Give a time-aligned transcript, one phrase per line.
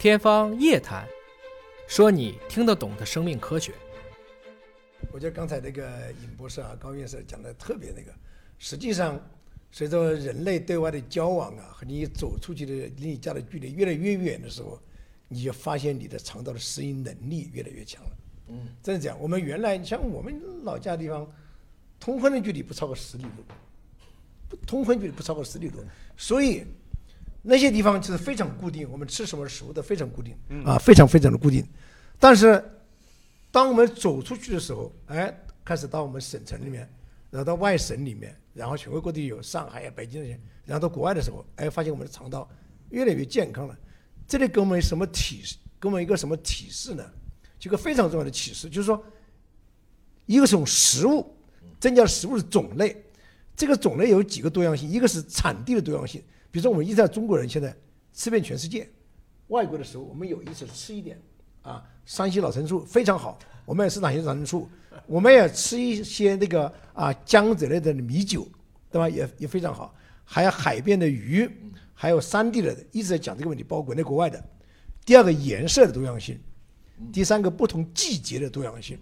[0.00, 1.06] 天方夜谭，
[1.86, 3.74] 说你听得懂的生命科学。
[5.12, 8.10] 我觉得刚才那个尹博士啊、高院士讲的特别那个，
[8.58, 9.20] 实际上
[9.70, 14.80] 随着人类对外的交往啊，和你走出去的离你家的距离越来越远的时候，
[15.28, 18.10] 你就发现你的肠道的适应能力越来越强了。
[18.48, 19.18] 嗯，真是这样。
[19.20, 21.30] 我们原来像我们老家的地方，
[21.98, 23.44] 通婚的距离不超过十里路，
[24.48, 25.84] 不通婚距离不超过十里路，
[26.16, 26.64] 所以
[27.42, 31.66] 那些地方就是非常固定，我们吃什么食物都非常固定，啊，非常非常的固定。
[32.18, 32.62] 但是
[33.50, 35.34] 当我们走出去的时候，哎，
[35.64, 36.88] 开始到我们省城里面，
[37.30, 42.48] 然后到外省里面，然后全国各地有上海啊、北京这些，然后到国外的时候，哎，发现我们的肠道
[42.90, 43.76] 越来越健康了。
[44.28, 45.56] 这里给我们什么启示？
[45.80, 47.04] 给我们一个什么启示呢？
[47.62, 49.02] 一个非常重要的启示，就是说，
[50.26, 51.34] 一个是从食物
[51.78, 53.04] 增加了食物的种类，
[53.56, 57.74] 这个种类有几个多样性，一个是产地的多样性，比如说我们一在中国人现在
[58.12, 58.88] 吃遍全世界，
[59.48, 61.20] 外国的时候我们有意识吃一点
[61.62, 64.68] 啊，山西老陈醋非常好，我们也是哪些老陈醋，
[65.06, 68.46] 我们也吃一些那个啊江浙类的米酒，
[68.90, 69.08] 对吧？
[69.08, 71.48] 也也非常好，还有海边的鱼，
[71.94, 74.42] 还有山地的，一直在讲这个问题，包括国内国外的。
[75.04, 76.38] 第二个颜色的多样性。
[77.10, 78.98] 第三个不同季节的多样性，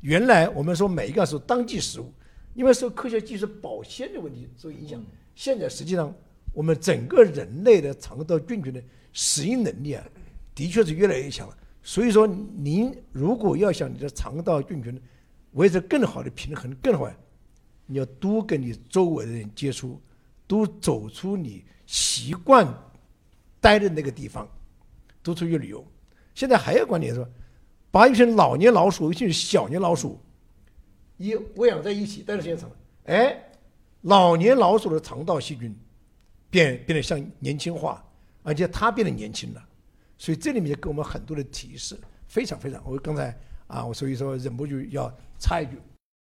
[0.00, 2.10] 原来我们说每一个是当季食物，
[2.54, 5.04] 因为受科学技术保鲜的问题受影响。
[5.34, 6.14] 现在实际上
[6.52, 10.04] 我们整个人类的肠道菌群的适应能力啊，
[10.54, 11.56] 的确是越来越强了。
[11.82, 15.00] 所以说，您如果要想你的肠道菌群
[15.52, 17.10] 维持更好的平衡、更好，
[17.86, 20.00] 你要多跟你周围的人接触，
[20.46, 22.66] 多走出你习惯
[23.60, 24.48] 待的那个地方，
[25.22, 25.84] 多出去旅游。
[26.34, 27.28] 现在还有观点说。
[27.90, 30.18] 把一群老年老鼠、一群小年老鼠
[31.18, 33.36] 一喂养在一起，待的时间长了，哎，
[34.00, 35.76] 老年老鼠的肠道细菌
[36.52, 38.04] 变变得像年轻化，
[38.42, 39.68] 而且他变得年轻了，
[40.18, 42.82] 所以这里面给我们很多的提示，非常非常。
[42.84, 43.34] 我刚才
[43.66, 45.78] 啊，我所以说忍不住要插一句。